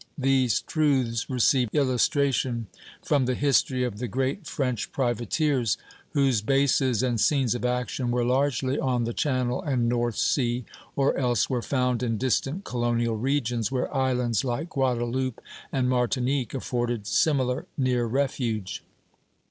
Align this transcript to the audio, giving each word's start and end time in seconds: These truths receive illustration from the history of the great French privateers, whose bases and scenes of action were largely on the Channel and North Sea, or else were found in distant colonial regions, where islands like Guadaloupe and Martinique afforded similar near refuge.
These 0.17 0.61
truths 0.61 1.29
receive 1.29 1.69
illustration 1.73 2.65
from 3.03 3.27
the 3.27 3.35
history 3.35 3.83
of 3.83 3.99
the 3.99 4.07
great 4.07 4.47
French 4.47 4.91
privateers, 4.91 5.77
whose 6.13 6.41
bases 6.41 7.03
and 7.03 7.21
scenes 7.21 7.53
of 7.53 7.63
action 7.63 8.09
were 8.09 8.25
largely 8.25 8.79
on 8.79 9.03
the 9.03 9.13
Channel 9.13 9.61
and 9.61 9.87
North 9.87 10.15
Sea, 10.15 10.65
or 10.95 11.15
else 11.17 11.51
were 11.51 11.61
found 11.61 12.01
in 12.01 12.17
distant 12.17 12.63
colonial 12.63 13.15
regions, 13.15 13.71
where 13.71 13.95
islands 13.95 14.43
like 14.43 14.69
Guadaloupe 14.71 15.39
and 15.71 15.87
Martinique 15.87 16.55
afforded 16.55 17.05
similar 17.05 17.67
near 17.77 18.05
refuge. 18.07 18.83